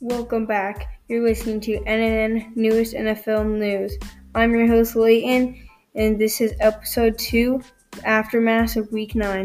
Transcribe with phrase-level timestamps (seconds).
[0.00, 1.00] Welcome back.
[1.08, 3.98] You're listening to NNN Newest NFL News.
[4.32, 5.60] I'm your host, Layton,
[5.96, 7.60] and this is episode 2,
[8.04, 9.44] Aftermath of Week 9.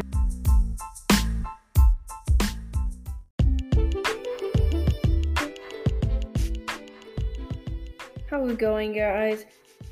[8.30, 9.46] How's it going, guys?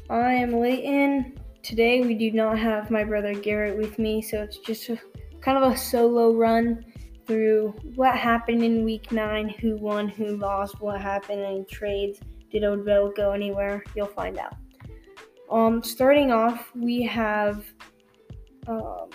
[0.09, 1.41] I am Layton.
[1.65, 5.01] Today we do not have my brother Garrett with me, so it's just a,
[5.41, 6.85] kind of a solo run
[7.27, 12.21] through what happened in week nine, who won, who lost, what happened in trades.
[12.51, 13.83] Did Odell go anywhere?
[13.97, 14.57] You'll find out.
[15.51, 17.65] Um, starting off, we have
[18.67, 19.11] um,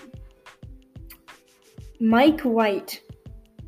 [2.00, 3.02] Mike White,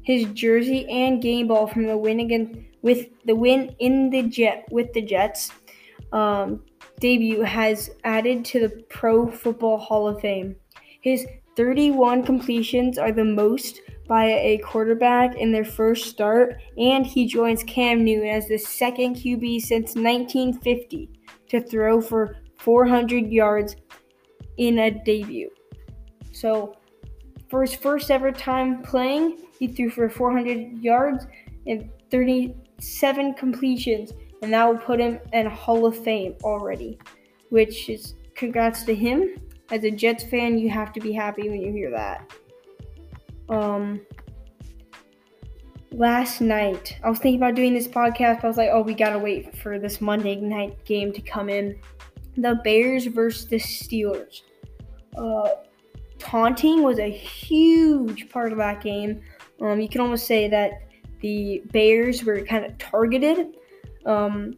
[0.04, 4.66] his jersey and game ball from the win against with the win in the jet
[4.72, 5.52] with the Jets
[6.14, 6.64] um,
[7.00, 10.56] debut has added to the Pro Football Hall of Fame.
[11.02, 17.28] His 31 completions are the most by a quarterback in their first start, and he
[17.28, 21.12] joins Cam Newton as the second QB since 1950
[21.50, 23.76] to throw for 400 yards
[24.58, 25.52] in a debut.
[26.32, 26.76] So,
[27.50, 31.28] for his first ever time playing, he threw for 400 yards
[31.68, 36.98] and 37 completions, and that will put him in Hall of Fame already,
[37.50, 39.36] which is congrats to him.
[39.70, 42.34] As a Jets fan, you have to be happy when you hear that
[43.50, 44.02] um
[45.92, 48.94] last night I was thinking about doing this podcast, but I was like, oh, we
[48.94, 51.80] gotta wait for this Monday night game to come in.
[52.38, 54.42] The Bears versus the Steelers.
[55.18, 55.50] Uh,
[56.20, 59.22] taunting was a huge part of that game.
[59.62, 60.84] Um, you can almost say that
[61.22, 63.58] the Bears were kind of targeted.
[64.06, 64.54] Um,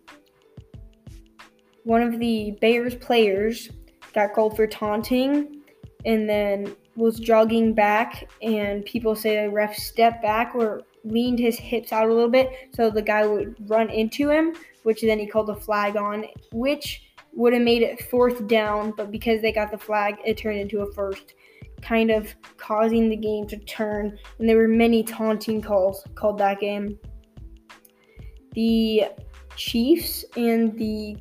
[1.84, 3.70] one of the Bears players
[4.14, 5.62] got called for taunting,
[6.06, 11.58] and then was jogging back, and people say the ref stepped back or leaned his
[11.58, 15.26] hips out a little bit so the guy would run into him, which then he
[15.26, 19.72] called a flag on, which would have made it fourth down, but because they got
[19.72, 21.34] the flag, it turned into a first,
[21.82, 24.18] kind of causing the game to turn.
[24.38, 27.00] And there were many taunting calls called that game.
[28.54, 29.06] The
[29.56, 31.18] Chiefs and the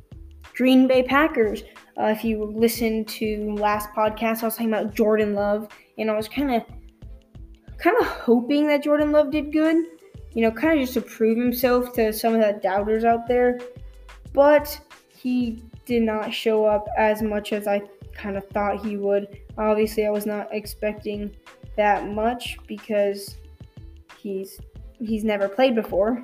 [0.53, 1.63] Green Bay Packers
[1.99, 6.15] uh, if you listened to last podcast, I was talking about Jordan Love, and I
[6.15, 6.63] was kind of,
[7.77, 9.85] kind of hoping that Jordan Love did good.
[10.33, 13.59] You know, kind of just to prove himself to some of the doubters out there.
[14.33, 14.79] But
[15.09, 17.81] he did not show up as much as I
[18.13, 19.39] kind of thought he would.
[19.57, 21.35] Obviously, I was not expecting
[21.75, 23.35] that much because
[24.17, 24.59] he's
[24.99, 26.23] he's never played before.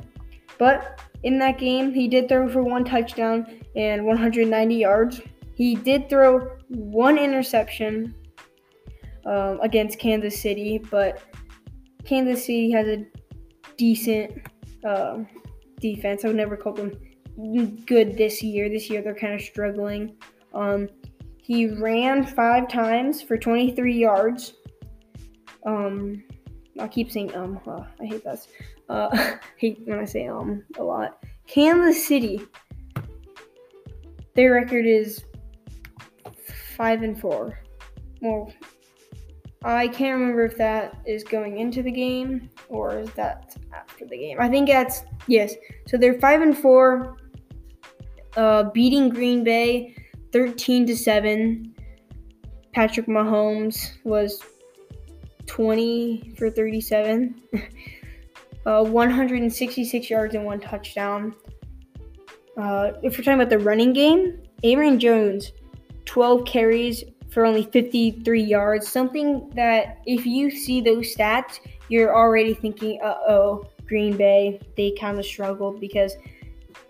[0.57, 3.45] But in that game, he did throw for one touchdown
[3.75, 5.21] and 190 yards.
[5.57, 8.13] He did throw one interception
[9.25, 11.19] um, against Kansas City, but
[12.05, 13.07] Kansas City has a
[13.75, 14.39] decent
[14.85, 15.17] uh,
[15.79, 16.23] defense.
[16.23, 16.91] I would never call them
[17.87, 18.69] good this year.
[18.69, 20.15] This year they're kind of struggling.
[20.53, 20.89] Um,
[21.41, 24.53] he ran five times for 23 yards.
[25.65, 26.23] Um,
[26.79, 27.59] I keep saying um.
[27.65, 28.45] Uh, I hate that.
[28.89, 31.17] Uh, hate when I say um a lot.
[31.47, 32.45] Kansas City.
[34.35, 35.23] Their record is
[36.77, 37.59] five and four.
[38.21, 38.53] Well,
[39.63, 44.17] I can't remember if that is going into the game or is that after the
[44.17, 44.37] game.
[44.39, 45.55] I think that's yes.
[45.87, 47.17] So they're five and four,
[48.37, 49.95] uh, beating Green Bay,
[50.31, 51.73] thirteen to seven.
[52.73, 54.39] Patrick Mahomes was
[55.47, 57.41] twenty for thirty-seven,
[58.67, 61.33] uh, one hundred and sixty-six yards and one touchdown.
[62.55, 65.51] Uh, if we're talking about the running game, Aaron Jones
[66.07, 68.87] 12 carries for only 53 yards.
[68.87, 71.59] Something that if you see those stats,
[71.89, 76.15] you're already thinking, uh oh, Green Bay, they kind of struggled because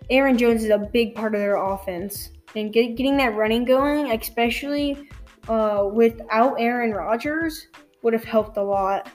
[0.09, 2.31] Aaron Jones is a big part of their offense.
[2.55, 5.09] And get, getting that running going, especially
[5.47, 7.67] uh, without Aaron Rodgers,
[8.01, 9.09] would have helped a lot.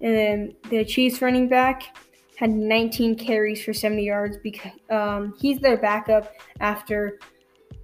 [0.00, 1.96] And then the Chiefs running back
[2.36, 7.20] had 19 carries for 70 yards because um, he's their backup after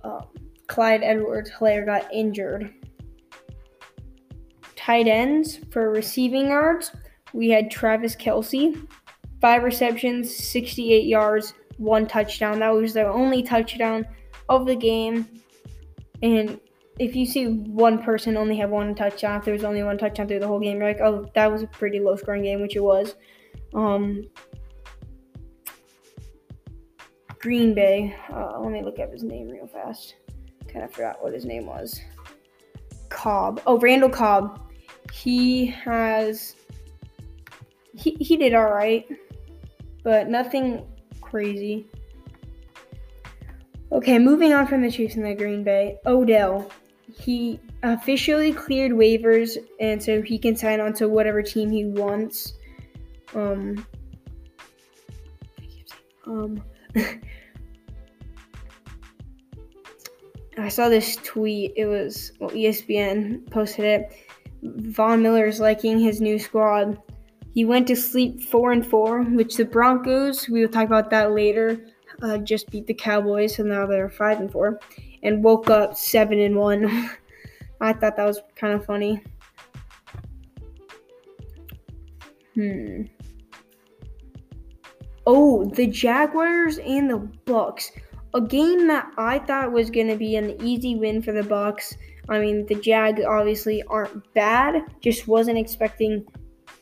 [0.03, 0.27] um,
[0.71, 2.73] Clyde Edwards Helaire got injured.
[4.77, 6.93] Tight ends for receiving yards,
[7.33, 8.87] we had Travis Kelce,
[9.41, 12.61] five receptions, 68 yards, one touchdown.
[12.61, 14.07] That was their only touchdown
[14.49, 15.29] of the game.
[16.23, 16.61] And
[17.01, 20.29] if you see one person only have one touchdown, if there was only one touchdown
[20.29, 22.77] through the whole game, you're like, oh, that was a pretty low scoring game, which
[22.77, 23.17] it was.
[23.75, 24.23] Um,
[27.41, 28.15] Green Bay.
[28.33, 30.15] Uh, let me look up his name real fast.
[30.73, 32.01] Kind of forgot what his name was.
[33.09, 33.61] Cobb.
[33.67, 34.61] Oh, Randall Cobb.
[35.13, 36.55] He has.
[37.97, 39.07] He, he did all right,
[40.05, 40.87] but nothing
[41.21, 41.87] crazy.
[43.93, 46.71] Okay, moving on from the Chiefs and the Green Bay, Odell.
[47.13, 52.55] He officially cleared waivers, and so he can sign on to whatever team he wants.
[53.35, 53.85] Um,
[56.27, 56.63] um,
[60.61, 61.73] I saw this tweet.
[61.77, 64.13] It was well, ESPN posted it.
[64.63, 66.99] Von Miller is liking his new squad.
[67.55, 70.49] He went to sleep four and four, which the Broncos.
[70.49, 71.87] We will talk about that later.
[72.23, 74.79] Uh, just beat the Cowboys, so now they're five and four,
[75.23, 77.11] and woke up seven and one.
[77.81, 79.23] I thought that was kind of funny.
[82.55, 83.05] Hmm.
[85.27, 87.93] Oh, the Jaguars and the Bucks.
[88.33, 91.97] A game that I thought was going to be an easy win for the Bucks.
[92.29, 94.83] I mean, the Jags obviously aren't bad.
[95.01, 96.25] Just wasn't expecting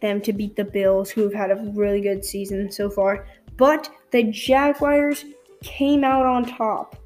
[0.01, 3.27] them to beat the Bills, who have had a really good season so far.
[3.57, 5.25] But the Jaguars
[5.63, 6.97] came out on top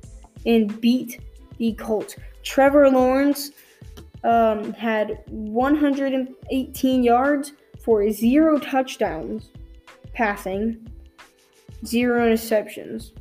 [0.45, 1.21] and beat
[1.59, 2.17] the Colts.
[2.43, 3.53] Trevor Lawrence
[4.25, 9.51] um, had 118 yards for zero touchdowns
[10.13, 10.87] passing,
[11.85, 13.13] zero interceptions.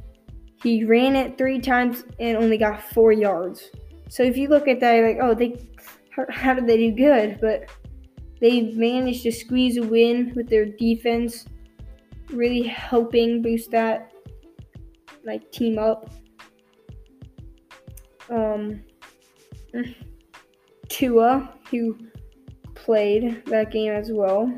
[0.63, 3.69] He ran it three times and only got four yards.
[4.09, 5.57] So if you look at that, like, oh, they,
[6.29, 7.39] how, did they do good?
[7.41, 7.69] But
[8.39, 11.45] they managed to squeeze a win with their defense,
[12.29, 14.11] really helping boost that
[15.23, 16.09] like team up.
[18.29, 18.83] Um,
[20.89, 21.97] Tua, who
[22.75, 24.51] played that game as well,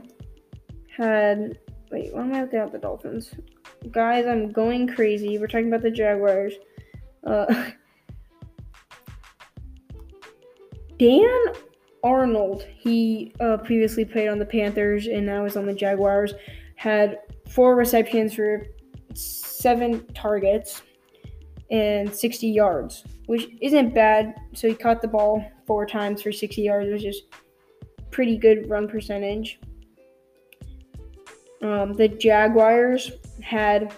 [0.95, 1.59] had
[1.91, 2.13] wait.
[2.13, 3.33] Why am I looking at the Dolphins?
[3.91, 5.37] Guys, I'm going crazy.
[5.37, 6.53] We're talking about the Jaguars.
[7.25, 7.71] Uh,
[10.97, 11.39] Dan
[12.03, 16.33] Arnold, he uh, previously played on the Panthers and now is on the Jaguars,
[16.75, 17.19] had
[17.49, 18.65] four receptions for
[19.13, 20.81] seven targets
[21.71, 24.35] and 60 yards, which isn't bad.
[24.53, 27.23] So he caught the ball four times for 60 yards, which is
[28.11, 29.59] pretty good run percentage.
[31.63, 33.11] Um, the Jaguars
[33.41, 33.93] had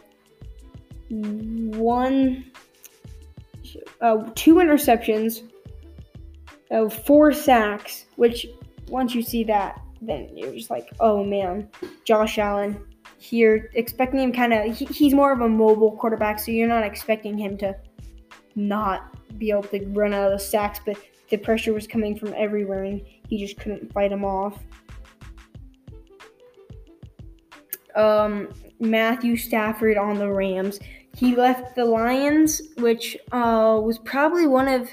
[1.10, 2.52] one,
[4.02, 5.42] uh, two interceptions,
[6.72, 8.06] uh, four sacks.
[8.16, 8.48] Which
[8.88, 11.70] once you see that, then you're just like, oh man,
[12.06, 12.80] Josh Allen.
[13.18, 16.84] Here, expecting him kind of, he, he's more of a mobile quarterback, so you're not
[16.84, 17.76] expecting him to
[18.56, 20.96] not be able to run out of the sacks, but
[21.30, 24.60] the pressure was coming from everywhere and he just couldn't fight him off.
[27.95, 28.50] Um,
[28.80, 30.80] Matthew Stafford on the Rams.
[31.15, 34.92] He left the Lions, which uh, was probably one of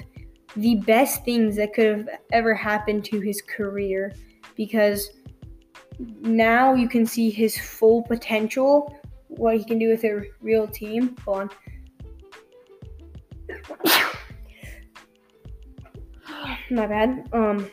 [0.55, 4.13] the best things that could have ever happened to his career
[4.55, 5.09] because
[5.99, 8.97] now you can see his full potential,
[9.27, 11.15] what he can do with a real team.
[11.25, 11.49] Hold on.
[16.69, 17.29] My bad.
[17.33, 17.69] Um,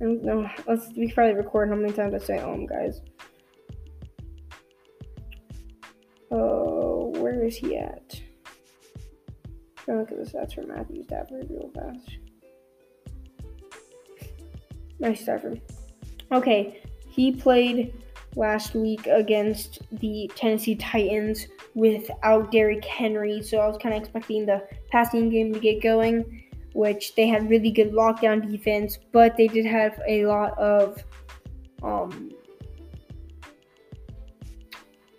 [0.00, 3.00] no, let's we probably record how many times I say um, guys.
[7.48, 8.20] Oh, where is he at?
[9.84, 12.18] Trying to look at the stats for Matthew Stafford real fast.
[15.00, 15.60] Nice Stafford.
[16.30, 17.94] Okay, he played
[18.36, 24.44] last week against the Tennessee Titans without Derrick Henry, so I was kind of expecting
[24.44, 29.48] the passing game to get going, which they had really good lockdown defense, but they
[29.48, 31.02] did have a lot of
[31.82, 32.30] um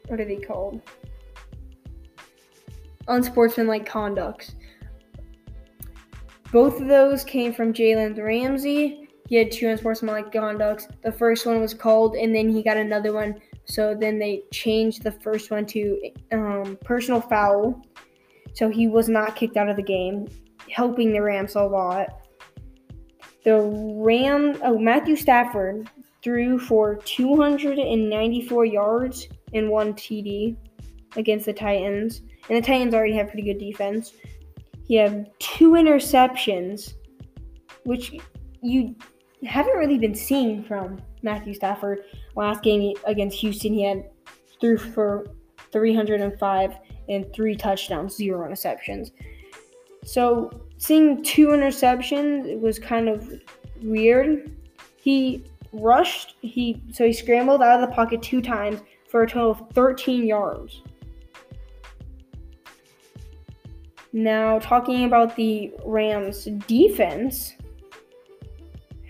[0.08, 0.82] what are they called?
[3.10, 4.56] Unsportsmanlike conducts.
[6.52, 9.08] Both of those came from Jalen Ramsey.
[9.28, 10.88] He had two unsportsmanlike conducts.
[11.04, 13.40] The first one was called, and then he got another one.
[13.66, 17.82] So then they changed the first one to um, personal foul.
[18.54, 20.28] So he was not kicked out of the game,
[20.72, 22.08] helping the Rams a lot.
[23.46, 23.62] The
[23.96, 25.90] Ram, oh Matthew Stafford
[26.24, 30.58] threw for 294 yards and one TD
[31.16, 32.22] against the Titans.
[32.48, 34.14] And the Titans already have pretty good defense.
[34.86, 36.94] He had two interceptions,
[37.84, 38.14] which
[38.62, 38.96] you
[39.46, 42.04] haven't really been seeing from Matthew Stafford.
[42.36, 44.10] Last game against Houston, he had
[44.60, 45.28] threw for
[45.72, 46.76] 305
[47.08, 49.12] and three touchdowns, zero interceptions.
[50.04, 53.32] So seeing two interceptions was kind of
[53.82, 54.56] weird.
[54.98, 59.52] He rushed, he so he scrambled out of the pocket two times for a total
[59.52, 60.82] of 13 yards.
[64.12, 67.54] Now, talking about the Rams defense,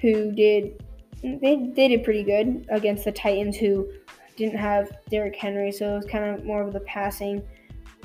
[0.02, 0.84] who did
[1.22, 3.90] they, they did pretty good against the Titans, who
[4.38, 7.44] didn't have Derrick Henry, so it was kind of more of the passing.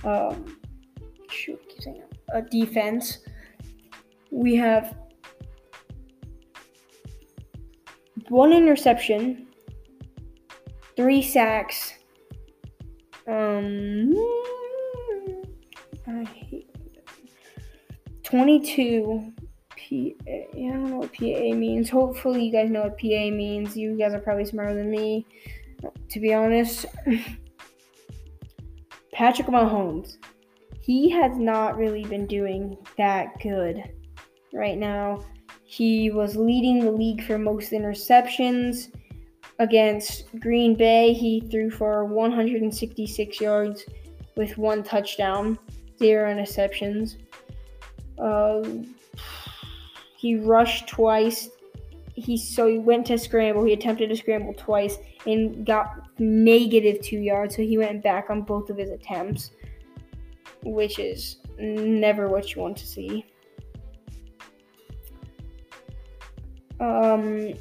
[0.02, 0.58] Um,
[1.30, 3.18] shoot, keep saying a defense.
[4.30, 4.96] We have
[8.28, 9.46] one interception,
[10.96, 11.94] three sacks.
[13.28, 14.12] Um,
[16.06, 16.74] I hate
[18.35, 19.33] 22
[19.71, 19.76] PA.
[20.26, 21.88] I don't know what PA means.
[21.88, 23.76] Hopefully, you guys know what PA means.
[23.76, 25.25] You guys are probably smarter than me,
[26.11, 26.85] to be honest.
[29.12, 30.17] Patrick Mahomes,
[30.81, 33.85] he has not really been doing that good
[34.53, 35.25] right now.
[35.62, 38.93] He was leading the league for most interceptions.
[39.61, 43.85] Against Green Bay, he threw for 166 yards
[44.35, 45.57] with one touchdown,
[46.00, 47.24] zero interceptions.
[48.18, 48.62] Uh,
[50.16, 51.50] he rushed twice.
[52.14, 53.64] He so he went to scramble.
[53.64, 57.56] He attempted to scramble twice and got negative two yards.
[57.56, 59.50] So he went back on both of his attempts,
[60.62, 63.26] which is never what you want to see.
[66.80, 67.54] Um,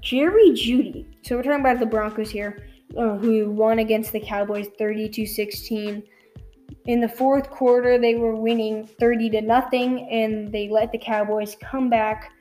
[0.00, 1.06] Jerry Jeudy.
[1.22, 6.02] So we're talking about the Broncos here, uh, who won against the Cowboys 32 16
[6.86, 11.56] in the fourth quarter, they were winning 30 to nothing, and they let the Cowboys
[11.60, 12.32] come back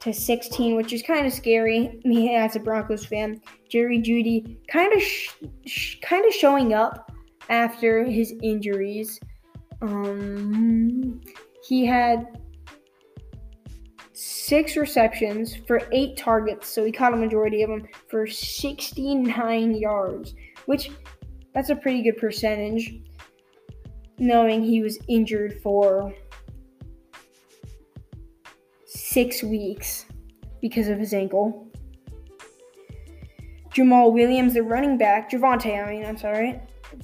[0.00, 2.00] to 16, which is kind of scary.
[2.04, 5.30] Me as a Broncos fan, Jerry Jeudy kind of sh-
[5.66, 7.10] sh- kind of showing up
[7.48, 9.18] after his injuries.
[9.80, 11.20] Um,
[11.66, 12.38] he had
[14.12, 20.34] six receptions for eight targets, so he caught a majority of them for 69 yards,
[20.66, 20.90] which
[21.54, 23.00] that's a pretty good percentage
[24.18, 26.14] knowing he was injured for
[28.84, 30.06] six weeks
[30.60, 31.66] because of his ankle.
[33.72, 36.58] Jamal Williams, the running back, Javonte, I mean, I'm sorry,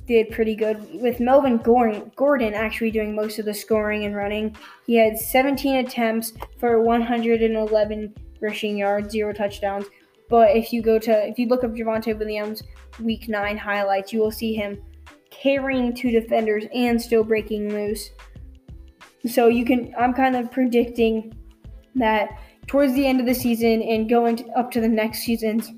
[0.07, 4.57] did pretty good with Melvin Gordon actually doing most of the scoring and running.
[4.87, 9.87] He had 17 attempts for 111 rushing yards, zero touchdowns.
[10.29, 12.63] But if you go to, if you look up Javonte Williams
[13.01, 14.83] week nine highlights, you will see him
[15.33, 18.11] carrying two defenders and still breaking loose.
[19.27, 21.33] So you can I'm kind of predicting
[21.95, 25.73] that towards the end of the season and going to, up to the next seasons,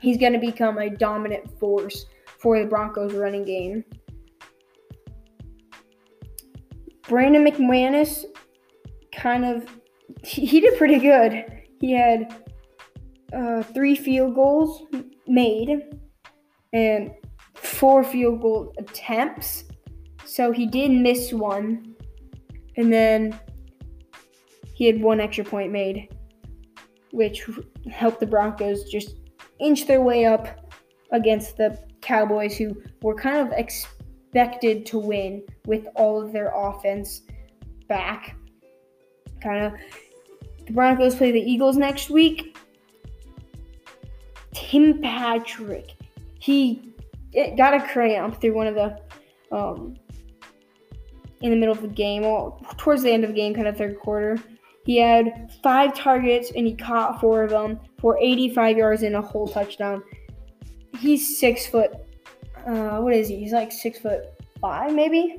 [0.00, 2.06] he's going to become a dominant force
[2.38, 3.84] for the Broncos running game.
[7.08, 8.24] Brandon McManus
[9.12, 9.66] kind of
[10.24, 11.44] he did pretty good.
[11.80, 12.34] He had
[13.32, 14.82] uh, three field goals
[15.26, 15.98] made
[16.72, 17.10] and
[17.62, 19.64] four field goal attempts.
[20.24, 21.94] So he did miss one.
[22.76, 23.38] And then
[24.74, 26.14] he had one extra point made,
[27.10, 27.48] which
[27.90, 29.16] helped the Broncos just
[29.58, 30.72] inch their way up
[31.10, 37.22] against the Cowboys, who were kind of expected to win with all of their offense
[37.88, 38.36] back.
[39.42, 39.72] Kind of.
[40.66, 42.56] The Broncos play the Eagles next week.
[44.52, 45.94] Tim Patrick,
[46.38, 46.94] he
[47.38, 48.98] it got a cramp through one of the
[49.56, 49.94] um,
[51.40, 53.76] in the middle of the game, well, towards the end of the game, kind of
[53.76, 54.36] third quarter.
[54.84, 59.22] He had five targets and he caught four of them for 85 yards and a
[59.22, 60.02] whole touchdown.
[60.98, 61.92] He's six foot.
[62.66, 63.36] Uh, what is he?
[63.36, 64.24] He's like six foot
[64.60, 65.36] five, maybe.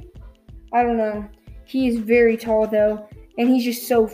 [0.72, 1.27] I don't know.
[1.65, 4.10] He's very tall though, and he's just so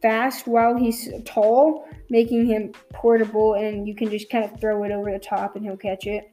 [0.00, 4.92] fast while he's tall, making him portable, and you can just kind of throw it
[4.92, 6.30] over the top and he'll catch it.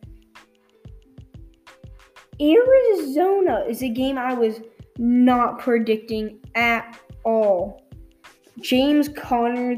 [2.41, 4.61] Arizona is a game I was
[4.97, 7.83] not predicting at all.
[8.59, 9.75] James Conner,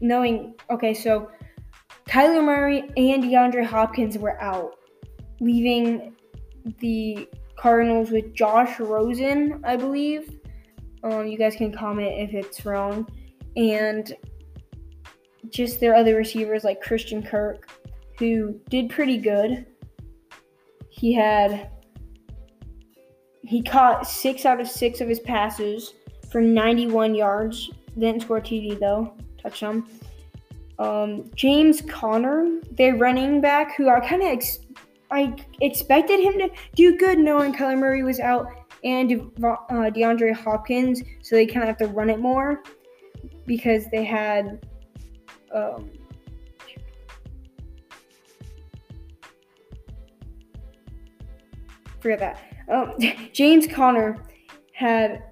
[0.00, 1.30] knowing, okay, so
[2.08, 4.76] Kyler Murray and DeAndre Hopkins were out,
[5.40, 6.14] leaving
[6.80, 10.38] the Cardinals with Josh Rosen, I believe.
[11.04, 13.08] Um, you guys can comment if it's wrong.
[13.56, 14.12] And
[15.48, 17.70] just their other receivers like Christian Kirk,
[18.18, 19.66] who did pretty good.
[20.88, 21.70] He had
[23.52, 25.92] he caught six out of six of his passes
[26.30, 27.70] for 91 yards.
[27.98, 29.12] Didn't score TD though.
[29.42, 29.86] Touchdown.
[30.78, 34.60] Um, James Conner, their running back, who I kind of ex-
[35.10, 38.46] I expected him to do good, knowing Kyler Murray was out
[38.84, 42.62] and De- uh, DeAndre Hopkins, so they kind of have to run it more
[43.46, 44.66] because they had.
[45.54, 45.90] Um,
[52.00, 52.52] forget that.
[52.72, 52.94] Um,
[53.32, 54.16] James Conner
[54.74, 55.22] had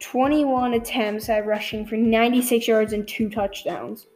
[0.00, 4.06] 21 attempts at rushing for 96 yards and two touchdowns.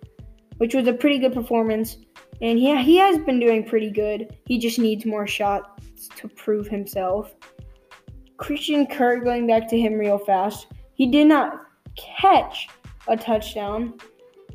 [0.58, 1.96] which was a pretty good performance.
[2.42, 4.36] And he, he has been doing pretty good.
[4.46, 7.34] He just needs more shots to prove himself.
[8.36, 11.60] Christian Kirk, going back to him real fast, he did not
[11.96, 12.68] catch
[13.08, 13.94] a touchdown,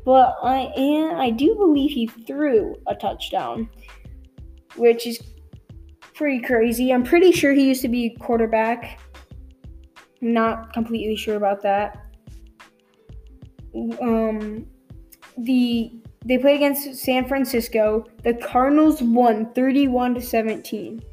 [0.05, 0.71] but I
[1.15, 3.69] I do believe he threw a touchdown,
[4.75, 5.19] which is
[6.15, 6.91] pretty crazy.
[6.91, 8.99] I'm pretty sure he used to be quarterback.
[10.21, 12.01] Not completely sure about that.
[14.01, 14.65] Um,
[15.37, 15.91] the
[16.25, 18.05] they played against San Francisco.
[18.23, 21.03] The Cardinals won 31 to 17.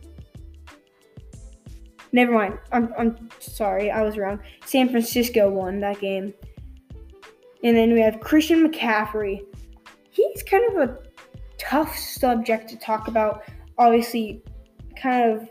[2.12, 2.58] Never mind.
[2.72, 3.90] I'm, I'm sorry.
[3.90, 4.40] I was wrong.
[4.64, 6.32] San Francisco won that game.
[7.62, 9.42] And then we have Christian McCaffrey.
[10.10, 10.98] He's kind of a
[11.58, 13.42] tough subject to talk about.
[13.76, 14.42] Obviously,
[15.02, 15.48] kind of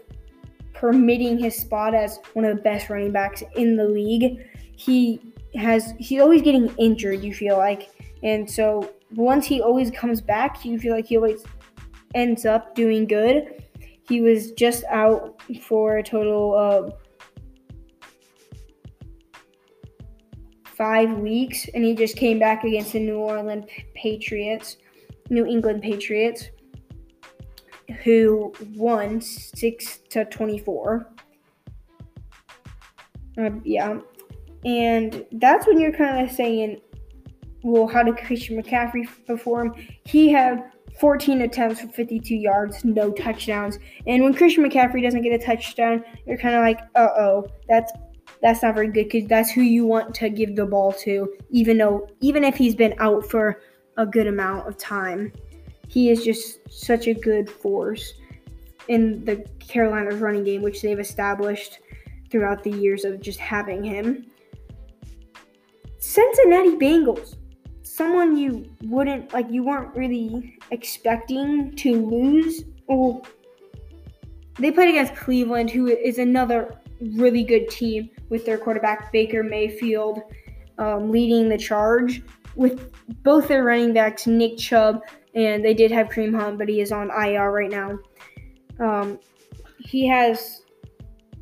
[0.73, 4.47] permitting his spot as one of the best running backs in the league.
[4.75, 5.21] He
[5.55, 7.91] has he's always getting injured, you feel like.
[8.23, 11.43] And so once he always comes back, you feel like he always
[12.15, 13.63] ends up doing good.
[14.07, 16.93] He was just out for a total of
[20.63, 24.77] five weeks, and he just came back against the New Orleans Patriots,
[25.29, 26.45] New England Patriots,
[28.03, 31.07] who won six to twenty-four.
[33.37, 33.99] Uh, yeah,
[34.65, 36.81] and that's when you're kind of saying,
[37.63, 39.75] well, how did Christian McCaffrey perform?
[40.05, 43.79] He had 14 attempts for 52 yards, no touchdowns.
[44.05, 47.91] And when Christian McCaffrey doesn't get a touchdown, you're kind of like, uh oh, that's
[48.41, 51.77] that's not very good because that's who you want to give the ball to, even
[51.77, 53.61] though even if he's been out for
[53.97, 55.31] a good amount of time,
[55.91, 58.13] he is just such a good force
[58.87, 61.79] in the Carolina's running game, which they've established
[62.29, 64.25] throughout the years of just having him.
[65.99, 67.35] Cincinnati Bengals
[68.01, 72.63] someone you wouldn't like you weren't really expecting to lose.
[72.87, 73.25] Well,
[74.57, 76.79] they played against Cleveland, who is another
[77.17, 80.21] really good team with their quarterback Baker Mayfield
[80.77, 82.23] um, leading the charge
[82.55, 82.91] with
[83.23, 85.01] both their running backs Nick Chubb
[85.35, 87.99] and they did have Kareem Hunt, but he is on IR right now.
[88.79, 89.19] Um,
[89.79, 90.63] he has.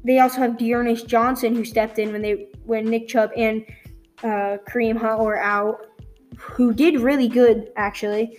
[0.04, 3.66] They also have D'Ernest Johnson who stepped in when they when Nick Chubb and
[4.24, 5.88] uh, Kareem Hunt were out
[6.38, 8.38] who did really good actually.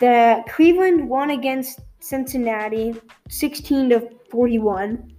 [0.00, 2.94] The Cleveland won against Cincinnati
[3.28, 5.12] 16 to 41,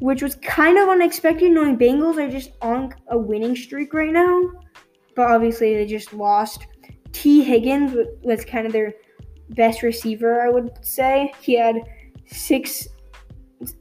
[0.00, 4.42] which was kind of unexpected knowing Bengals are just on a winning streak right now.
[5.14, 6.66] But obviously they just lost.
[7.12, 8.94] Tee Higgins was kind of their
[9.50, 11.32] best receiver, I would say.
[11.40, 11.76] He had
[12.26, 12.88] six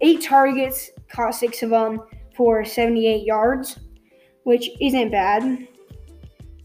[0.01, 2.01] eight targets, caught six of them
[2.35, 3.79] for 78 yards,
[4.43, 5.67] which isn't bad.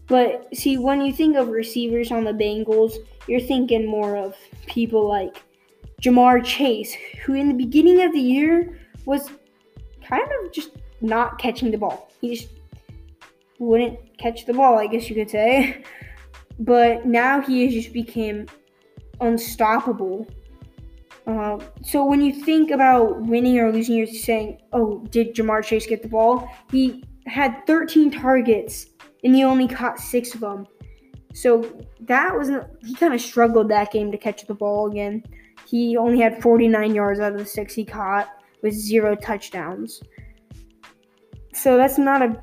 [0.07, 2.95] But see, when you think of receivers on the Bengals,
[3.27, 4.35] you're thinking more of
[4.67, 5.41] people like
[6.01, 9.29] Ja'Marr Chase, who in the beginning of the year was
[10.05, 10.71] kind of just
[11.01, 12.11] not catching the ball.
[12.19, 12.49] He just
[13.59, 15.83] wouldn't catch the ball, I guess you could say.
[16.59, 18.47] But now he has just became
[19.21, 20.27] unstoppable.
[21.25, 25.87] Uh, so when you think about winning or losing, you're saying, "Oh, did Ja'Marr Chase
[25.87, 28.87] get the ball?" He had 13 targets
[29.23, 30.67] and he only caught six of them.
[31.33, 31.63] So
[32.01, 32.49] that was
[32.85, 35.23] he kind of struggled that game to catch the ball again.
[35.65, 38.29] He only had 49 yards out of the six he caught
[38.61, 40.01] with zero touchdowns.
[41.53, 42.41] So that's not a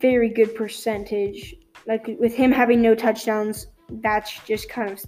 [0.00, 1.54] very good percentage.
[1.86, 5.04] Like with him having no touchdowns, that's just kind of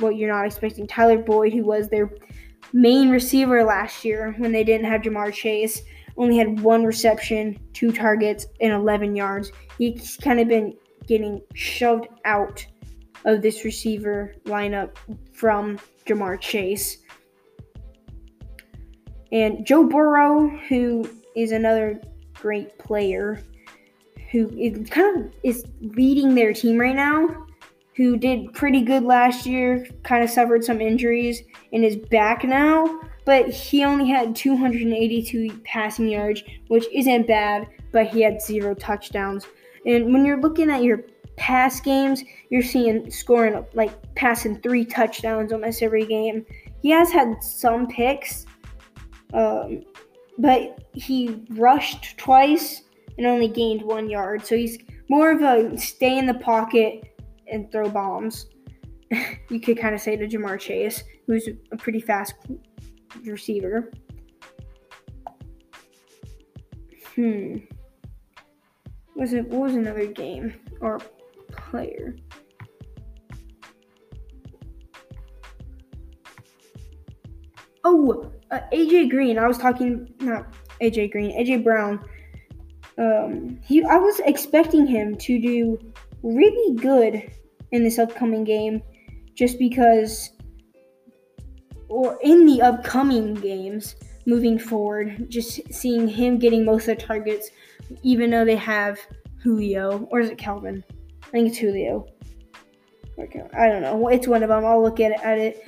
[0.00, 0.86] what you're not expecting.
[0.86, 2.10] Tyler Boyd, who was their
[2.72, 5.82] main receiver last year when they didn't have Ja'Marr Chase,
[6.16, 9.52] only had one reception, two targets, and 11 yards.
[9.78, 10.74] He's kind of been
[11.06, 12.66] getting shoved out
[13.24, 14.96] of this receiver lineup
[15.32, 16.98] from Ja'Marr Chase.
[19.32, 22.00] And Joe Burrow, who is another
[22.34, 23.42] great player,
[24.30, 27.46] who is kind of is leading their team right now,
[27.96, 33.00] who did pretty good last year, kind of suffered some injuries and is back now
[33.24, 39.46] but he only had 282 passing yards, which isn't bad, but he had zero touchdowns.
[39.86, 41.04] And when you're looking at your
[41.36, 46.44] pass games, you're seeing scoring like passing three touchdowns almost every game.
[46.82, 48.46] He has had some picks,
[49.32, 49.84] um,
[50.38, 52.82] but he rushed twice
[53.20, 54.46] and only gained one yard.
[54.46, 54.78] So he's
[55.10, 57.14] more of a stay in the pocket
[57.52, 58.46] and throw bombs.
[59.50, 62.32] you could kind of say to Ja'Marr Chase, who's a pretty fast
[63.22, 63.92] receiver.
[67.14, 67.56] Hmm.
[69.16, 70.98] Was it what was another game or
[71.50, 72.16] player?
[77.84, 79.38] Oh, uh, AJ Green.
[79.38, 82.02] I was talking not AJ Green, AJ Brown.
[83.00, 85.78] Um, he I was expecting him to do
[86.22, 87.32] really good
[87.72, 88.82] in this upcoming game,
[89.34, 90.30] just because,
[91.88, 97.50] or in the upcoming games moving forward, just seeing him getting most of the targets,
[98.02, 98.98] even though they have
[99.42, 100.84] Julio or is it Calvin?
[101.22, 102.06] I think it's Julio.
[103.18, 104.08] I don't know.
[104.08, 104.64] It's one of them.
[104.64, 105.20] I'll look at it.
[105.22, 105.66] At it.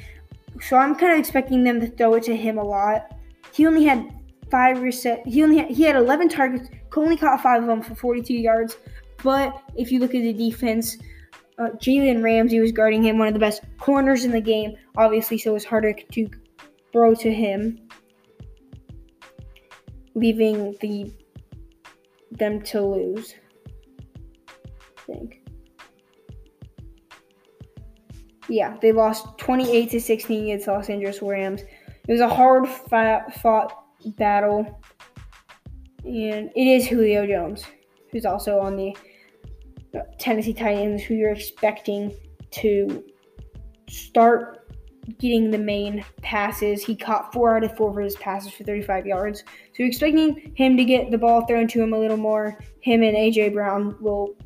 [0.60, 3.14] So I'm kind of expecting them to throw it to him a lot.
[3.52, 4.10] He only had
[4.50, 5.26] five reset.
[5.26, 6.68] He only had, he had 11 targets.
[6.96, 8.76] Only caught five of them for 42 yards.
[9.22, 10.98] But if you look at the defense,
[11.58, 14.74] uh, Jalen Ramsey was guarding him, one of the best corners in the game.
[14.96, 16.28] Obviously, so it was harder to
[16.92, 17.78] throw to him,
[20.14, 21.12] leaving the
[22.32, 23.34] them to lose.
[24.98, 25.42] I think.
[28.52, 31.62] yeah, they lost 28 to 16 against Los Angeles Rams.
[31.62, 33.84] It was a hard fought
[34.16, 34.81] battle,
[36.04, 37.64] and it is Julio Jones,
[38.10, 38.96] who's also on the
[39.94, 42.14] uh, Tennessee Titans, who you're expecting
[42.52, 43.04] to
[43.88, 44.62] start
[45.18, 46.84] getting the main passes.
[46.84, 49.40] He caught four out of four of his passes for 35 yards.
[49.40, 49.46] So
[49.78, 52.58] you're expecting him to get the ball thrown to him a little more.
[52.80, 54.36] Him and AJ Brown will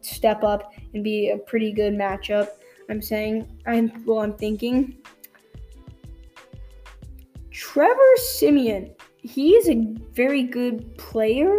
[0.00, 2.48] step up and be a pretty good matchup.
[2.90, 4.96] I'm saying, I'm well, I'm thinking.
[7.50, 9.76] Trevor Siemian, he is a
[10.12, 11.58] very good player,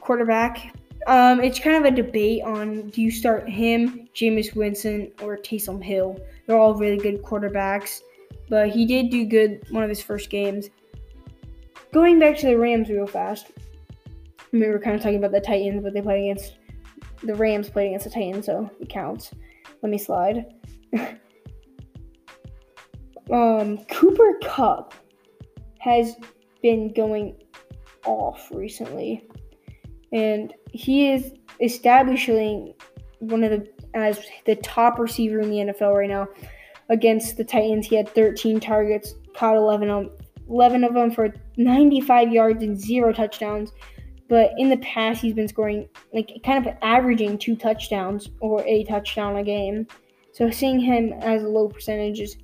[0.00, 0.74] quarterback.
[1.06, 5.82] Um, it's kind of a debate on do you start him, Jameis Winston, or Taysom
[5.82, 6.18] Hill.
[6.46, 8.00] They're all really good quarterbacks,
[8.48, 10.68] but he did do good one of his first games.
[11.92, 13.46] Going back to the Rams real fast.
[13.98, 16.58] I mean, we were kind of talking about the Titans, but they played against
[17.22, 19.30] the Rams played against the Titans, so it counts.
[19.82, 20.46] Let me slide.
[23.30, 24.94] um, Cooper Kupp
[25.78, 26.16] has
[26.62, 27.36] been going
[28.04, 29.26] off recently,
[30.12, 32.74] and he is establishing
[33.20, 36.28] one of the as the top receiver in the NFL right now.
[36.90, 40.10] Against the Titans, he had 13 targets, caught 11 of,
[40.48, 43.72] 11 of them for 95 yards and zero touchdowns.
[44.28, 48.84] But in the past, he's been scoring, like, kind of averaging two touchdowns or a
[48.84, 49.86] touchdown a game.
[50.32, 52.36] So seeing him as a low percentage is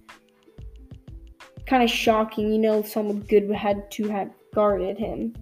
[1.66, 2.52] kind of shocking.
[2.52, 5.34] You know, someone good had to have guarded him.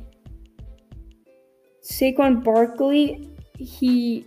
[1.83, 4.25] Saquon Barkley, he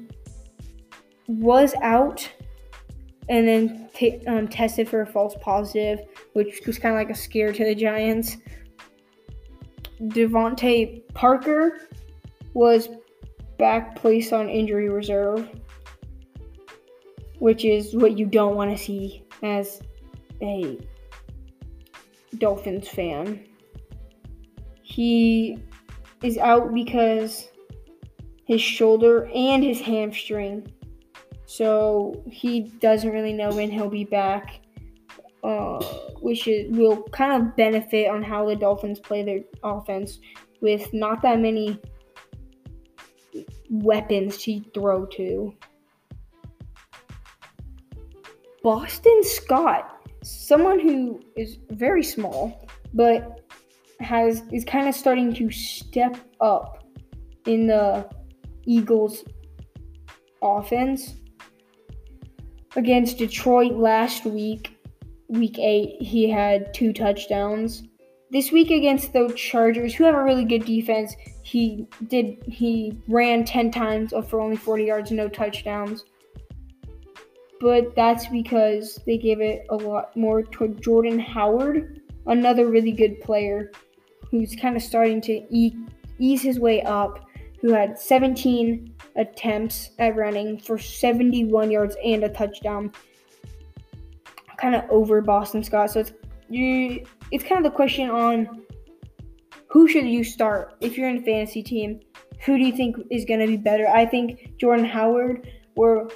[1.28, 2.30] was out
[3.30, 6.00] and then t- um, tested for a false positive,
[6.34, 8.38] which was kind of like a scare to the Giants.
[10.02, 11.88] DeVante Parker
[12.54, 12.90] was
[13.58, 15.50] back placed on injury reserve,
[17.40, 19.82] which is what you don't want to see as
[20.42, 20.78] a
[22.40, 23.46] Dolphins fan.
[24.82, 25.64] He
[26.22, 27.50] is out because
[28.46, 30.72] his shoulder and his hamstring.
[31.46, 34.62] So he doesn't really know when he'll be back,
[35.44, 35.84] uh,
[36.22, 40.20] which is, will kind of benefit on how the Dolphins play their offense
[40.62, 41.80] with not that many
[43.70, 45.54] weapons to throw to.
[48.64, 49.95] Boston Scott,
[50.26, 53.42] someone who is very small, but
[54.00, 56.84] has is kind of starting to step up
[57.46, 58.10] in the
[58.66, 59.24] Eagles
[60.42, 61.16] offense.
[62.76, 64.78] Against Detroit last week,
[65.30, 67.84] week 8, he had two touchdowns.
[68.32, 73.46] This week against the Chargers, who have a really good defense, he did he ran
[73.46, 76.04] 10 times for only 40 yards, no touchdowns.
[77.66, 83.20] But that's because they gave it a lot more to Jordan Howard, another really good
[83.22, 83.72] player
[84.30, 85.76] who's kind of starting to e-
[86.20, 87.28] ease his way up,
[87.60, 92.92] who had 17 attempts at running for 71 yards and a touchdown.
[94.60, 95.90] Kind of over Boston Scott.
[95.90, 96.14] So it's
[96.48, 98.62] you it's kind of the question on
[99.70, 102.00] who should you start if you're in a fantasy team?
[102.46, 103.88] Who do you think is going to be better?
[103.88, 106.12] I think Jordan Howard will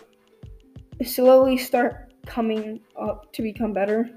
[1.05, 4.09] slowly start coming up to become better.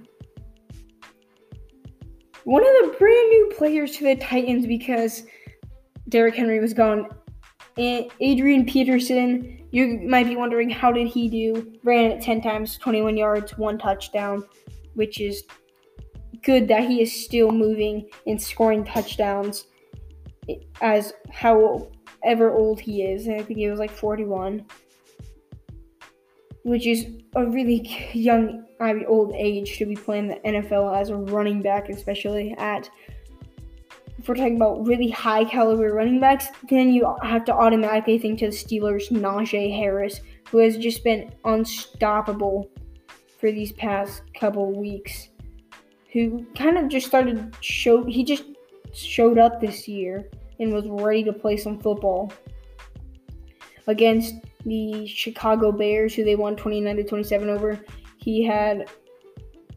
[2.45, 5.25] One of the brand new players to the Titans because
[6.09, 7.09] Derrick Henry was gone.
[7.79, 11.73] Adrian Peterson, you might be wondering how did he do?
[11.85, 14.45] Ran it 10 times, 21 yards, one touchdown,
[14.95, 15.45] which is
[16.43, 19.67] good that he is still moving and scoring touchdowns
[20.81, 23.29] as however old he is.
[23.29, 24.67] I think he was like 41.
[26.65, 31.11] Which is a really young, I mean, old age to be playing the NFL as
[31.11, 32.89] a running back, especially at.
[34.19, 38.39] If we're talking about really high caliber running backs, then you have to automatically think
[38.39, 42.71] to the Steelers' Najee Harris, who has just been unstoppable
[43.41, 45.31] for these past couple weeks.
[46.13, 48.45] Who kind of just started show he just
[48.93, 50.29] showed up this year
[50.61, 52.33] and was ready to play some football
[53.89, 57.81] against the Chicago Bears, who they won 29 to 27 over.
[58.17, 58.89] He had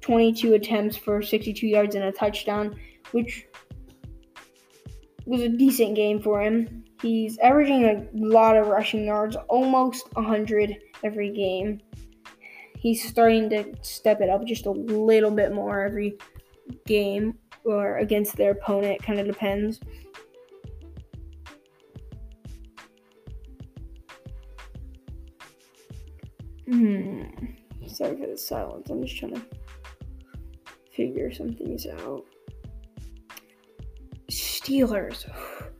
[0.02, 2.80] 22 attempts for 62 yards and a touchdown,
[3.12, 3.48] which
[5.26, 6.84] was a decent game for him.
[7.02, 11.82] He's averaging a lot of rushing yards, almost 100 every game.
[12.78, 16.18] He's starting to step it up just a little bit more every
[16.86, 19.80] game or against their opponent, kind of depends.
[26.68, 27.24] Hmm.
[27.88, 28.90] Sorry for the silence.
[28.90, 29.42] I'm just trying to
[30.96, 32.24] figure some things out.
[34.32, 35.26] Steelers.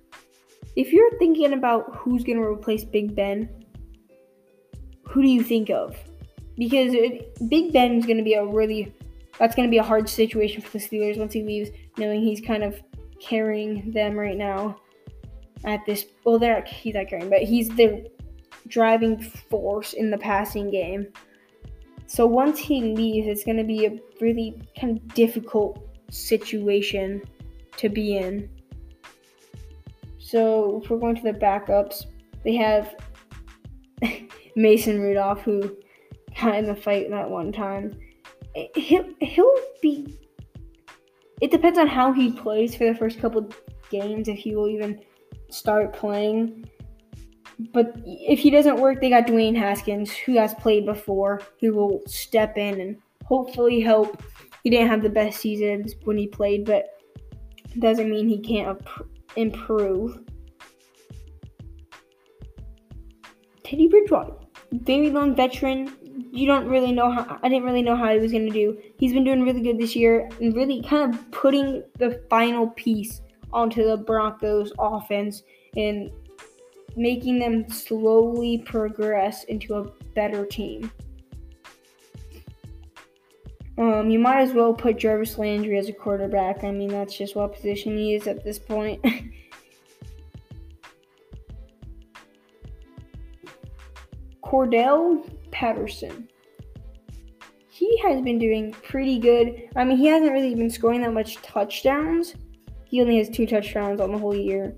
[0.76, 3.48] If you're thinking about who's going to replace Big Ben,
[5.08, 5.96] who do you think of?
[6.58, 8.94] Because it, Big Ben is going to be a really
[9.40, 12.42] that's going to be a hard situation for the Steelers once he leaves, knowing he's
[12.42, 12.82] kind of
[13.20, 14.78] carrying them right now.
[15.64, 18.10] At this, well, they're he's not carrying, but he's the
[18.68, 21.08] driving force in the passing game.
[22.08, 27.22] So once he leaves, it's going to be a really kind of difficult situation
[27.78, 28.50] to be in.
[30.20, 32.06] So if we're going to the backups,
[32.44, 32.96] they have
[34.56, 35.76] Mason Rudolph, who
[36.40, 37.98] got in the fight that one time.
[38.76, 40.18] He'll, he'll be.
[41.42, 43.50] It depends on how he plays for the first couple
[43.90, 45.02] games, if he will even
[45.50, 46.70] start playing.
[47.74, 52.02] But if he doesn't work, they got Dwayne Haskins, who has played before, who will
[52.06, 54.22] step in and hopefully help.
[54.64, 56.86] He didn't have the best seasons when he played, but
[57.80, 58.78] doesn't mean he can't
[59.36, 60.20] improve.
[63.64, 64.34] Teddy Bridgewater,
[64.72, 65.96] very long veteran.
[66.32, 67.40] You don't really know how.
[67.42, 68.78] I didn't really know how he was going to do.
[69.00, 73.22] He's been doing really good this year and really kind of putting the final piece
[73.52, 75.44] onto the Broncos offense
[75.76, 76.12] and
[76.96, 80.92] making them slowly progress into a better team.
[83.78, 86.64] Um, you might as well put Jarvis Landry as a quarterback.
[86.64, 89.04] I mean, that's just what position he is at this point.
[94.44, 96.30] Cordell Patterson.
[97.70, 99.68] He has been doing pretty good.
[99.76, 102.36] I mean, he hasn't really been scoring that much touchdowns.
[102.86, 104.74] He only has two touchdowns on the whole year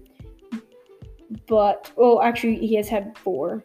[1.48, 3.64] but well, actually, he has had four.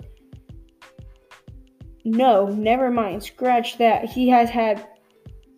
[2.05, 3.23] No, never mind.
[3.23, 4.07] Scratch that.
[4.07, 4.89] He has had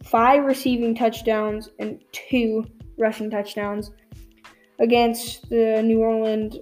[0.02, 2.64] five receiving touchdowns and two
[2.98, 3.90] rushing touchdowns
[4.78, 6.56] against the New Orleans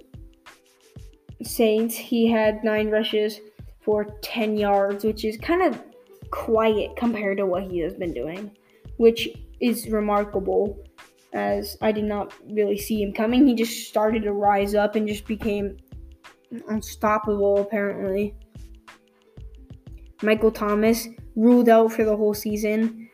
[1.41, 1.95] Saints.
[1.95, 3.39] He had nine rushes
[3.81, 5.81] for 10 yards, which is kind of
[6.31, 8.51] quiet compared to what he has been doing,
[8.97, 9.29] which
[9.59, 10.81] is remarkable
[11.33, 13.47] as I did not really see him coming.
[13.47, 15.77] He just started to rise up and just became
[16.69, 18.35] unstoppable, apparently.
[20.21, 23.09] Michael Thomas ruled out for the whole season.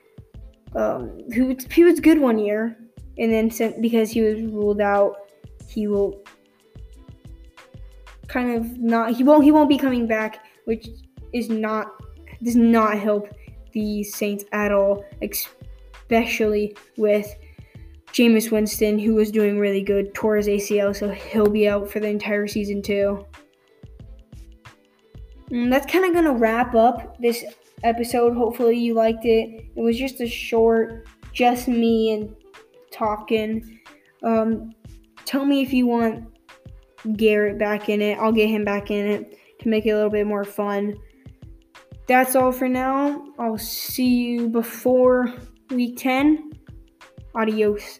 [0.75, 2.77] Um, he, was, he was good one year,
[3.17, 5.15] and then because he was ruled out,
[5.67, 6.21] he will
[8.27, 9.15] kind of not.
[9.15, 9.43] He won't.
[9.43, 10.87] He won't be coming back, which
[11.33, 11.87] is not
[12.43, 13.27] does not help
[13.73, 17.33] the Saints at all, especially with
[18.13, 21.99] Jameis Winston, who was doing really good, tore his ACL, so he'll be out for
[21.99, 23.25] the entire season too.
[25.51, 27.43] And mm, that's kind of going to wrap up this
[27.83, 28.35] episode.
[28.35, 29.65] Hopefully, you liked it.
[29.75, 32.35] It was just a short, just me and
[32.91, 33.79] talking.
[34.23, 34.71] Um,
[35.25, 36.25] tell me if you want
[37.15, 38.17] Garrett back in it.
[38.19, 40.95] I'll get him back in it to make it a little bit more fun.
[42.07, 43.23] That's all for now.
[43.37, 45.33] I'll see you before
[45.69, 46.51] week 10.
[47.39, 47.99] Adios.